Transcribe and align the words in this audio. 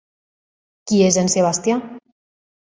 Qui 0.87 1.03
és 1.09 1.19
en 1.25 1.31
Sebastià? 1.37 1.79